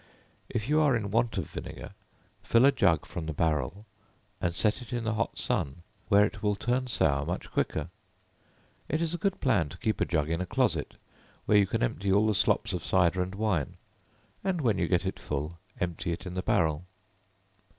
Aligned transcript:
If 0.49 0.67
you 0.67 0.79
are 0.79 0.95
in 0.95 1.11
want 1.11 1.37
of 1.37 1.47
vinegar, 1.47 1.91
fill 2.41 2.65
a 2.65 2.71
jug 2.71 3.05
from 3.05 3.27
the 3.27 3.33
barrel, 3.35 3.85
and 4.41 4.51
set 4.55 4.81
it 4.81 4.91
in 4.91 5.03
the 5.03 5.13
hot 5.13 5.37
sun, 5.37 5.83
where 6.09 6.25
it 6.25 6.41
will 6.41 6.55
turn 6.55 6.87
sour 6.87 7.23
much 7.23 7.51
quicker. 7.51 7.87
It 8.89 8.99
is 8.99 9.13
a 9.13 9.19
good 9.19 9.39
plan 9.39 9.69
to 9.69 9.77
keep 9.77 10.01
a 10.01 10.05
jug 10.05 10.27
in 10.31 10.41
a 10.41 10.47
closet, 10.47 10.95
where 11.45 11.59
you 11.59 11.67
can 11.67 11.83
empty 11.83 12.11
all 12.11 12.25
the 12.25 12.33
slops 12.33 12.73
of 12.73 12.83
cider 12.83 13.21
and 13.21 13.35
wine; 13.35 13.77
and 14.43 14.61
when 14.61 14.79
you 14.79 14.87
get 14.87 15.05
it 15.05 15.19
full, 15.19 15.59
empty 15.79 16.11
it 16.13 16.25
in 16.25 16.33
the 16.33 16.41
barrel. 16.41 16.85